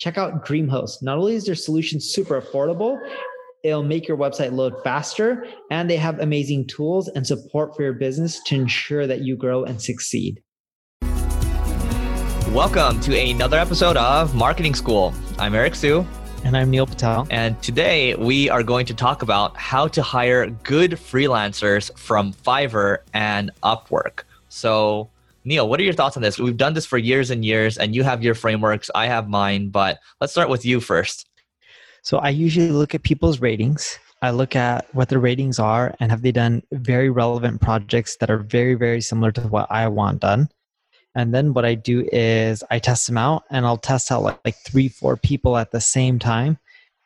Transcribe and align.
Check 0.00 0.16
out 0.16 0.46
DreamHost. 0.46 1.02
Not 1.02 1.18
only 1.18 1.34
is 1.34 1.44
their 1.44 1.54
solution 1.54 2.00
super 2.00 2.40
affordable, 2.40 2.98
it'll 3.62 3.82
make 3.82 4.08
your 4.08 4.16
website 4.16 4.50
load 4.50 4.72
faster, 4.82 5.44
and 5.70 5.90
they 5.90 5.98
have 5.98 6.18
amazing 6.20 6.68
tools 6.68 7.08
and 7.08 7.26
support 7.26 7.76
for 7.76 7.82
your 7.82 7.92
business 7.92 8.42
to 8.44 8.54
ensure 8.54 9.06
that 9.06 9.20
you 9.20 9.36
grow 9.36 9.62
and 9.62 9.82
succeed. 9.82 10.42
Welcome 12.48 12.98
to 13.00 13.14
another 13.14 13.58
episode 13.58 13.98
of 13.98 14.34
Marketing 14.34 14.74
School. 14.74 15.12
I'm 15.38 15.54
Eric 15.54 15.74
Siu. 15.74 16.06
And 16.44 16.56
I'm 16.56 16.70
Neil 16.70 16.86
Patel. 16.86 17.26
And 17.30 17.60
today 17.62 18.14
we 18.14 18.48
are 18.48 18.62
going 18.62 18.86
to 18.86 18.94
talk 18.94 19.20
about 19.20 19.54
how 19.58 19.86
to 19.88 20.00
hire 20.00 20.46
good 20.46 20.92
freelancers 20.92 21.94
from 21.98 22.32
Fiverr 22.32 23.00
and 23.12 23.50
Upwork. 23.62 24.22
So, 24.48 25.10
Neil, 25.44 25.68
what 25.68 25.80
are 25.80 25.84
your 25.84 25.94
thoughts 25.94 26.16
on 26.16 26.22
this? 26.22 26.38
We've 26.38 26.56
done 26.56 26.74
this 26.74 26.86
for 26.86 26.98
years 26.98 27.30
and 27.30 27.44
years, 27.44 27.78
and 27.78 27.94
you 27.94 28.02
have 28.02 28.22
your 28.22 28.34
frameworks, 28.34 28.90
I 28.94 29.06
have 29.06 29.28
mine, 29.28 29.70
but 29.70 29.98
let's 30.20 30.32
start 30.32 30.48
with 30.48 30.64
you 30.64 30.80
first. 30.80 31.28
So, 32.02 32.18
I 32.18 32.30
usually 32.30 32.70
look 32.70 32.94
at 32.94 33.02
people's 33.02 33.40
ratings. 33.40 33.98
I 34.22 34.30
look 34.30 34.54
at 34.54 34.86
what 34.94 35.08
their 35.08 35.18
ratings 35.18 35.58
are 35.58 35.94
and 35.98 36.10
have 36.10 36.22
they 36.22 36.32
done 36.32 36.62
very 36.72 37.08
relevant 37.08 37.60
projects 37.62 38.16
that 38.18 38.30
are 38.30 38.38
very, 38.38 38.74
very 38.74 39.00
similar 39.00 39.32
to 39.32 39.40
what 39.42 39.66
I 39.70 39.88
want 39.88 40.20
done. 40.20 40.50
And 41.14 41.34
then 41.34 41.54
what 41.54 41.64
I 41.64 41.74
do 41.74 42.06
is 42.12 42.62
I 42.70 42.78
test 42.78 43.06
them 43.06 43.16
out 43.16 43.44
and 43.50 43.64
I'll 43.64 43.78
test 43.78 44.12
out 44.12 44.22
like, 44.22 44.38
like 44.44 44.56
three, 44.56 44.88
four 44.88 45.16
people 45.16 45.56
at 45.56 45.72
the 45.72 45.80
same 45.80 46.18
time. 46.18 46.58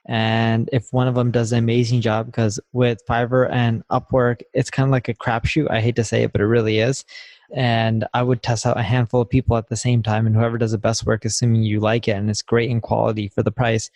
And 0.06 0.68
if 0.72 0.88
one 0.90 1.08
of 1.08 1.14
them 1.14 1.30
does 1.30 1.52
an 1.52 1.58
amazing 1.58 2.02
job, 2.02 2.26
because 2.26 2.60
with 2.72 2.98
Fiverr 3.08 3.50
and 3.50 3.82
Upwork, 3.88 4.42
it's 4.52 4.68
kind 4.68 4.86
of 4.86 4.90
like 4.90 5.08
a 5.08 5.14
crapshoot. 5.14 5.70
I 5.70 5.80
hate 5.80 5.96
to 5.96 6.04
say 6.04 6.24
it, 6.24 6.32
but 6.32 6.42
it 6.42 6.46
really 6.46 6.80
is. 6.80 7.04
And 7.52 8.06
I 8.14 8.22
would 8.22 8.42
test 8.42 8.66
out 8.66 8.78
a 8.78 8.82
handful 8.82 9.20
of 9.20 9.28
people 9.28 9.56
at 9.56 9.68
the 9.68 9.76
same 9.76 10.02
time, 10.02 10.26
and 10.26 10.34
whoever 10.34 10.58
does 10.58 10.72
the 10.72 10.78
best 10.78 11.06
work, 11.06 11.24
assuming 11.24 11.62
you 11.62 11.80
like 11.80 12.08
it 12.08 12.12
and 12.12 12.30
it's 12.30 12.42
great 12.42 12.70
in 12.70 12.80
quality 12.80 13.28
for 13.28 13.42
the 13.42 13.52
price, 13.52 13.90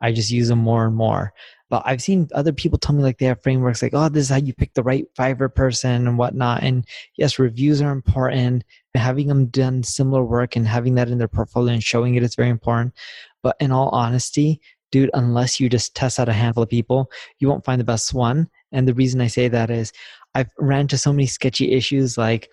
I 0.00 0.12
just 0.12 0.30
use 0.30 0.48
them 0.48 0.58
more 0.58 0.86
and 0.86 0.94
more. 0.94 1.32
But 1.70 1.82
I've 1.86 2.02
seen 2.02 2.28
other 2.34 2.52
people 2.52 2.78
tell 2.78 2.94
me 2.94 3.02
like 3.02 3.18
they 3.18 3.26
have 3.26 3.42
frameworks 3.42 3.82
like, 3.82 3.94
oh, 3.94 4.08
this 4.08 4.24
is 4.24 4.28
how 4.28 4.36
you 4.36 4.52
pick 4.52 4.74
the 4.74 4.82
right 4.82 5.06
Fiverr 5.18 5.52
person 5.52 6.06
and 6.06 6.18
whatnot. 6.18 6.62
And 6.62 6.86
yes, 7.16 7.38
reviews 7.38 7.80
are 7.80 7.90
important. 7.90 8.64
Having 8.94 9.28
them 9.28 9.46
done 9.46 9.82
similar 9.82 10.22
work 10.22 10.56
and 10.56 10.68
having 10.68 10.94
that 10.96 11.08
in 11.08 11.18
their 11.18 11.26
portfolio 11.26 11.72
and 11.72 11.82
showing 11.82 12.14
it 12.14 12.22
is 12.22 12.34
very 12.34 12.50
important. 12.50 12.94
But 13.42 13.56
in 13.60 13.72
all 13.72 13.88
honesty, 13.88 14.60
dude, 14.92 15.10
unless 15.14 15.58
you 15.58 15.68
just 15.68 15.96
test 15.96 16.20
out 16.20 16.28
a 16.28 16.32
handful 16.32 16.62
of 16.62 16.68
people, 16.68 17.10
you 17.38 17.48
won't 17.48 17.64
find 17.64 17.80
the 17.80 17.84
best 17.84 18.14
one. 18.14 18.48
And 18.70 18.86
the 18.86 18.94
reason 18.94 19.20
I 19.20 19.26
say 19.26 19.48
that 19.48 19.70
is 19.70 19.92
I've 20.34 20.50
ran 20.58 20.82
into 20.82 20.98
so 20.98 21.12
many 21.12 21.26
sketchy 21.26 21.72
issues 21.72 22.18
like 22.18 22.50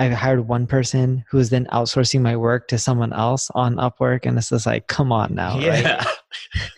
I 0.00 0.08
hired 0.08 0.48
one 0.48 0.66
person 0.66 1.26
who 1.28 1.36
is 1.38 1.50
then 1.50 1.66
outsourcing 1.66 2.22
my 2.22 2.34
work 2.34 2.68
to 2.68 2.78
someone 2.78 3.12
else 3.12 3.50
on 3.54 3.76
Upwork, 3.76 4.24
and 4.24 4.38
it's 4.38 4.48
just 4.48 4.64
like, 4.64 4.86
come 4.86 5.12
on 5.12 5.34
now, 5.34 5.58
yeah. 5.58 6.06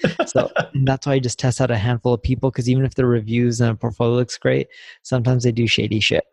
right? 0.05 0.29
so 0.29 0.51
that's 0.83 1.07
why 1.07 1.13
I 1.13 1.19
just 1.21 1.39
test 1.39 1.61
out 1.61 1.71
a 1.71 1.77
handful 1.77 2.15
of 2.15 2.23
people 2.23 2.51
because 2.51 2.69
even 2.69 2.85
if 2.85 2.97
the 2.97 3.07
reviews 3.07 3.61
and 3.61 3.71
a 3.71 3.75
portfolio 3.77 4.15
looks 4.17 4.37
great, 4.37 4.67
sometimes 5.03 5.45
they 5.45 5.53
do 5.53 5.69
shady 5.69 6.01
shit. 6.01 6.25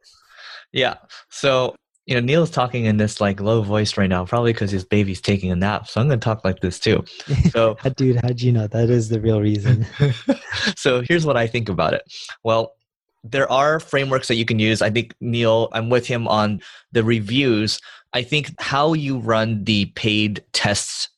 Yeah. 0.71 0.95
So 1.29 1.75
you 2.07 2.15
know, 2.15 2.21
Neil's 2.21 2.49
talking 2.49 2.85
in 2.85 2.97
this 2.97 3.21
like 3.21 3.39
low 3.39 3.61
voice 3.61 3.95
right 3.95 4.09
now, 4.09 4.25
probably 4.25 4.51
because 4.51 4.71
his 4.71 4.83
baby's 4.83 5.21
taking 5.21 5.51
a 5.51 5.55
nap. 5.55 5.87
So 5.87 6.01
I'm 6.01 6.07
going 6.07 6.19
to 6.19 6.23
talk 6.23 6.43
like 6.43 6.59
this 6.59 6.79
too. 6.79 7.03
So, 7.51 7.77
dude, 7.97 8.19
how'd 8.23 8.41
you 8.41 8.51
know? 8.51 8.65
That 8.65 8.89
is 8.89 9.09
the 9.09 9.21
real 9.21 9.41
reason. 9.41 9.85
so 10.75 11.03
here's 11.07 11.23
what 11.23 11.37
I 11.37 11.45
think 11.45 11.69
about 11.69 11.93
it. 11.93 12.01
Well, 12.43 12.73
there 13.23 13.51
are 13.51 13.79
frameworks 13.79 14.27
that 14.27 14.35
you 14.35 14.45
can 14.45 14.59
use. 14.59 14.81
I 14.81 14.89
think 14.89 15.13
Neil, 15.19 15.69
I'm 15.73 15.89
with 15.89 16.07
him 16.07 16.27
on 16.27 16.61
the 16.91 17.03
reviews. 17.03 17.79
I 18.13 18.23
think 18.23 18.51
how 18.59 18.93
you 18.93 19.17
run 19.17 19.63
the 19.65 19.85
paid 19.95 20.43
tests, 20.53 21.09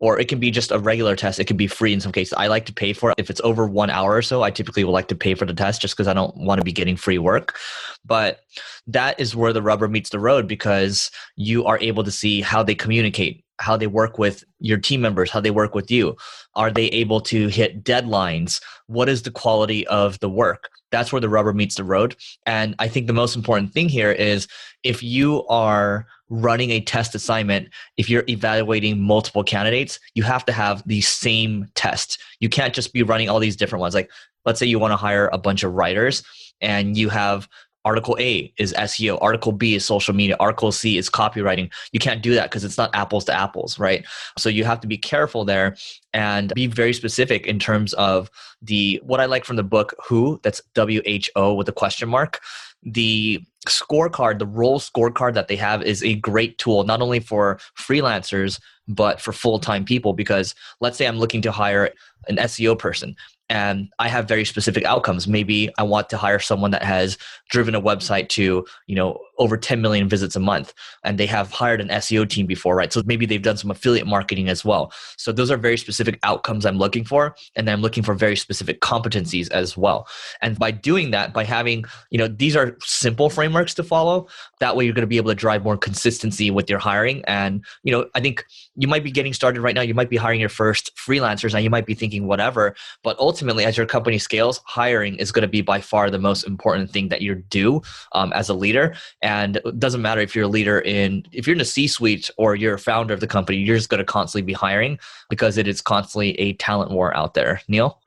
or 0.00 0.18
it 0.18 0.28
can 0.28 0.40
be 0.40 0.50
just 0.50 0.70
a 0.70 0.78
regular 0.78 1.14
test. 1.14 1.38
It 1.38 1.46
can 1.46 1.56
be 1.56 1.66
free 1.66 1.92
in 1.92 2.00
some 2.00 2.12
cases. 2.12 2.34
I 2.36 2.48
like 2.48 2.66
to 2.66 2.72
pay 2.72 2.92
for 2.92 3.10
it. 3.10 3.16
If 3.18 3.30
it's 3.30 3.40
over 3.42 3.66
one 3.66 3.90
hour 3.90 4.14
or 4.14 4.22
so, 4.22 4.42
I 4.42 4.50
typically 4.50 4.84
will 4.84 4.92
like 4.92 5.08
to 5.08 5.14
pay 5.14 5.34
for 5.34 5.44
the 5.44 5.54
test 5.54 5.80
just 5.80 5.94
because 5.94 6.08
I 6.08 6.14
don't 6.14 6.36
want 6.36 6.58
to 6.60 6.64
be 6.64 6.72
getting 6.72 6.96
free 6.96 7.18
work. 7.18 7.56
But 8.04 8.40
that 8.86 9.18
is 9.20 9.36
where 9.36 9.52
the 9.52 9.62
rubber 9.62 9.88
meets 9.88 10.10
the 10.10 10.18
road 10.18 10.48
because 10.48 11.10
you 11.36 11.64
are 11.66 11.78
able 11.80 12.04
to 12.04 12.10
see 12.10 12.40
how 12.40 12.62
they 12.62 12.74
communicate, 12.74 13.43
how 13.58 13.76
they 13.76 13.86
work 13.86 14.18
with 14.18 14.44
your 14.58 14.78
team 14.78 15.00
members, 15.00 15.30
how 15.30 15.40
they 15.40 15.50
work 15.50 15.74
with 15.74 15.90
you. 15.90 16.16
Are 16.54 16.70
they 16.70 16.86
able 16.86 17.20
to 17.22 17.48
hit 17.48 17.84
deadlines? 17.84 18.60
What 18.86 19.08
is 19.08 19.22
the 19.22 19.30
quality 19.30 19.86
of 19.86 20.18
the 20.20 20.28
work? 20.28 20.70
that's 20.94 21.12
where 21.12 21.20
the 21.20 21.28
rubber 21.28 21.52
meets 21.52 21.74
the 21.74 21.82
road. 21.82 22.14
And 22.46 22.76
I 22.78 22.86
think 22.86 23.08
the 23.08 23.12
most 23.12 23.34
important 23.34 23.72
thing 23.72 23.88
here 23.88 24.12
is 24.12 24.46
if 24.84 25.02
you 25.02 25.44
are 25.48 26.06
running 26.28 26.70
a 26.70 26.80
test 26.80 27.16
assignment, 27.16 27.68
if 27.96 28.08
you're 28.08 28.24
evaluating 28.28 29.00
multiple 29.00 29.42
candidates, 29.42 29.98
you 30.14 30.22
have 30.22 30.44
to 30.44 30.52
have 30.52 30.86
the 30.86 31.00
same 31.00 31.68
test. 31.74 32.20
You 32.38 32.48
can't 32.48 32.72
just 32.72 32.92
be 32.92 33.02
running 33.02 33.28
all 33.28 33.40
these 33.40 33.56
different 33.56 33.80
ones. 33.80 33.94
Like, 33.94 34.10
let's 34.44 34.60
say 34.60 34.66
you 34.66 34.78
want 34.78 34.92
to 34.92 34.96
hire 34.96 35.28
a 35.32 35.38
bunch 35.38 35.64
of 35.64 35.72
writers 35.72 36.22
and 36.60 36.96
you 36.96 37.08
have 37.08 37.48
Article 37.84 38.16
A 38.18 38.52
is 38.56 38.72
SEO, 38.74 39.18
Article 39.20 39.52
B 39.52 39.74
is 39.74 39.84
social 39.84 40.14
media, 40.14 40.36
Article 40.40 40.72
C 40.72 40.96
is 40.96 41.10
copywriting. 41.10 41.72
You 41.92 42.00
can't 42.00 42.22
do 42.22 42.34
that 42.34 42.50
because 42.50 42.64
it's 42.64 42.78
not 42.78 42.94
apples 42.94 43.24
to 43.26 43.34
apples, 43.34 43.78
right? 43.78 44.04
So 44.38 44.48
you 44.48 44.64
have 44.64 44.80
to 44.80 44.86
be 44.86 44.96
careful 44.96 45.44
there 45.44 45.76
and 46.12 46.52
be 46.54 46.66
very 46.66 46.92
specific 46.92 47.46
in 47.46 47.58
terms 47.58 47.92
of 47.94 48.30
the 48.62 49.00
what 49.04 49.20
I 49.20 49.26
like 49.26 49.44
from 49.44 49.56
the 49.56 49.62
book 49.62 49.94
Who, 50.06 50.40
that's 50.42 50.62
W 50.74 51.02
H 51.04 51.30
O 51.36 51.54
with 51.54 51.68
a 51.68 51.72
question 51.72 52.08
mark. 52.08 52.40
The 52.82 53.42
scorecard, 53.66 54.38
the 54.38 54.46
role 54.46 54.78
scorecard 54.78 55.34
that 55.34 55.48
they 55.48 55.56
have 55.56 55.82
is 55.82 56.02
a 56.02 56.16
great 56.16 56.58
tool, 56.58 56.84
not 56.84 57.00
only 57.00 57.20
for 57.20 57.58
freelancers, 57.78 58.60
but 58.88 59.20
for 59.20 59.32
full 59.32 59.58
time 59.58 59.84
people. 59.84 60.12
Because 60.12 60.54
let's 60.80 60.96
say 60.96 61.06
I'm 61.06 61.18
looking 61.18 61.42
to 61.42 61.52
hire 61.52 61.90
an 62.28 62.36
SEO 62.36 62.78
person 62.78 63.16
and 63.48 63.88
I 63.98 64.08
have 64.08 64.26
very 64.26 64.44
specific 64.44 64.84
outcomes. 64.84 65.28
Maybe 65.28 65.70
I 65.78 65.82
want 65.82 66.08
to 66.10 66.16
hire 66.16 66.38
someone 66.38 66.70
that 66.70 66.82
has 66.82 67.18
driven 67.50 67.74
a 67.74 67.80
website 67.80 68.28
to, 68.30 68.64
you 68.86 68.96
know, 68.96 69.18
over 69.38 69.56
10 69.56 69.80
million 69.80 70.08
visits 70.08 70.36
a 70.36 70.40
month 70.40 70.72
and 71.02 71.18
they 71.18 71.26
have 71.26 71.50
hired 71.50 71.80
an 71.80 71.88
SEO 71.88 72.28
team 72.28 72.46
before, 72.46 72.76
right? 72.76 72.92
So 72.92 73.02
maybe 73.04 73.26
they've 73.26 73.42
done 73.42 73.56
some 73.56 73.70
affiliate 73.70 74.06
marketing 74.06 74.48
as 74.48 74.64
well. 74.64 74.92
So 75.16 75.32
those 75.32 75.50
are 75.50 75.56
very 75.56 75.76
specific 75.76 76.18
outcomes 76.22 76.64
I'm 76.64 76.78
looking 76.78 77.04
for 77.04 77.34
and 77.56 77.68
I'm 77.68 77.80
looking 77.80 78.02
for 78.02 78.14
very 78.14 78.36
specific 78.36 78.80
competencies 78.80 79.50
as 79.50 79.76
well. 79.76 80.08
And 80.40 80.58
by 80.58 80.70
doing 80.70 81.10
that, 81.10 81.32
by 81.32 81.44
having, 81.44 81.84
you 82.10 82.18
know, 82.18 82.28
these 82.28 82.56
are 82.56 82.76
simple 82.82 83.28
frameworks 83.28 83.74
to 83.74 83.82
follow, 83.82 84.28
that 84.60 84.76
way 84.76 84.84
you're 84.84 84.94
going 84.94 85.02
to 85.02 85.08
be 85.08 85.16
able 85.16 85.30
to 85.30 85.36
drive 85.36 85.64
more 85.64 85.76
consistency 85.76 86.50
with 86.50 86.70
your 86.70 86.78
hiring 86.78 87.24
and, 87.26 87.64
you 87.82 87.92
know, 87.92 88.06
I 88.14 88.20
think 88.20 88.44
you 88.76 88.88
might 88.88 89.04
be 89.04 89.10
getting 89.10 89.34
started 89.34 89.60
right 89.60 89.74
now, 89.74 89.82
you 89.82 89.94
might 89.94 90.10
be 90.10 90.16
hiring 90.16 90.40
your 90.40 90.48
first 90.48 90.92
freelancers 90.96 91.54
and 91.54 91.62
you 91.64 91.70
might 91.70 91.86
be 91.86 91.94
thinking 91.94 92.26
whatever, 92.26 92.74
but 93.02 93.18
ultimately 93.18 93.33
as 93.42 93.76
your 93.76 93.86
company 93.86 94.18
scales, 94.18 94.60
hiring 94.64 95.16
is 95.16 95.32
going 95.32 95.42
to 95.42 95.48
be 95.48 95.62
by 95.62 95.80
far 95.80 96.10
the 96.10 96.18
most 96.18 96.44
important 96.44 96.90
thing 96.90 97.08
that 97.08 97.22
you 97.22 97.34
do 97.34 97.82
um, 98.12 98.32
as 98.32 98.48
a 98.48 98.54
leader 98.54 98.94
and 99.22 99.56
it 99.56 99.78
doesn't 99.78 100.02
matter 100.02 100.20
if 100.20 100.34
you're 100.34 100.44
a 100.44 100.48
leader 100.48 100.80
in 100.80 101.24
if 101.32 101.46
you're 101.46 101.54
in 101.54 101.60
a 101.60 101.64
c-suite 101.64 102.30
or 102.36 102.54
you're 102.54 102.74
a 102.74 102.78
founder 102.78 103.14
of 103.14 103.20
the 103.20 103.26
company 103.26 103.58
you're 103.58 103.76
just 103.76 103.88
going 103.88 103.98
to 103.98 104.04
constantly 104.04 104.42
be 104.42 104.52
hiring 104.52 104.98
because 105.28 105.58
it 105.58 105.68
is 105.68 105.80
constantly 105.80 106.38
a 106.40 106.52
talent 106.54 106.90
war 106.90 107.16
out 107.16 107.34
there 107.34 107.60
neil 107.68 108.00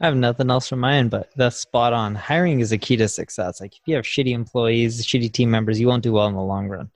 I 0.00 0.06
have 0.06 0.16
nothing 0.16 0.50
else 0.50 0.68
from 0.68 0.80
my 0.80 0.96
end, 0.96 1.12
but 1.12 1.30
that's 1.36 1.58
spot 1.58 1.92
on. 1.92 2.16
Hiring 2.16 2.58
is 2.58 2.72
a 2.72 2.78
key 2.78 2.96
to 2.96 3.06
success. 3.06 3.60
Like 3.60 3.74
if 3.74 3.82
you 3.86 3.94
have 3.94 4.04
shitty 4.04 4.32
employees, 4.32 5.06
shitty 5.06 5.30
team 5.30 5.48
members, 5.48 5.78
you 5.78 5.86
won't 5.86 6.02
do 6.02 6.12
well 6.12 6.26
in 6.26 6.34
the 6.34 6.40
long 6.40 6.66
run. 6.66 6.90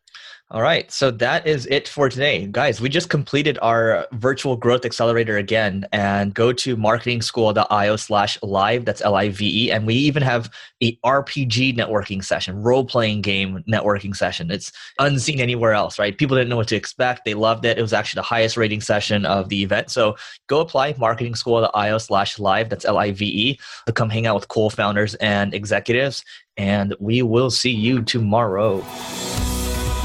All 0.53 0.63
right. 0.63 0.93
So 0.93 1.11
that 1.11 1.45
is 1.45 1.67
it 1.67 1.89
for 1.89 2.09
today. 2.09 2.47
Guys, 2.47 2.81
we 2.81 2.89
just 2.89 3.11
completed 3.11 3.59
our 3.63 4.07
virtual 4.13 4.57
growth 4.57 4.85
accelerator 4.85 5.39
again 5.39 5.85
and 5.91 6.33
go 6.33 6.53
to 6.53 6.77
marketingschool.io 6.77 7.97
slash 7.97 8.41
live. 8.45 8.85
That's 8.85 9.01
L 9.01 9.17
I 9.17 9.31
V 9.31 9.67
E. 9.67 9.73
And 9.73 9.89
we 9.89 9.95
even 9.97 10.23
have 10.23 10.49
a 10.81 10.95
RPG 10.99 11.77
networking 11.77 12.25
session, 12.25 12.63
role 12.63 12.85
playing 12.85 13.23
game 13.23 13.65
networking 13.69 14.15
session. 14.15 14.53
It's 14.53 14.71
unseen 15.01 15.41
anywhere 15.41 15.73
else, 15.73 15.99
right? 15.99 16.17
People 16.17 16.37
didn't 16.37 16.51
know 16.51 16.57
what 16.59 16.69
to 16.69 16.77
expect. 16.77 17.25
They 17.25 17.35
loved 17.35 17.65
it. 17.65 17.77
It 17.77 17.83
was 17.83 17.93
actually 17.93 18.21
the 18.21 18.27
highest 18.29 18.57
rating 18.57 18.81
session 18.81 19.27
of 19.27 19.49
the 19.49 19.65
event. 19.65 19.91
So 19.91 20.15
go 20.47 20.61
apply 20.61 20.93
marketingschool.io 20.93 21.99
slash 21.99 22.39
live. 22.39 22.69
That's 22.69 22.85
L 22.85 22.99
I 22.99 23.11
V 23.11 23.27
E 23.27 23.59
to 23.87 23.93
come 23.93 24.11
hang 24.11 24.29
out 24.29 24.37
with 24.37 24.47
cool 24.47 24.71
founders 24.71 25.17
and 25.17 25.53
executives. 25.55 26.25
And 26.57 26.95
we 27.01 27.23
will 27.23 27.51
see 27.51 27.73
you 27.73 28.03
tomorrow. 28.03 28.85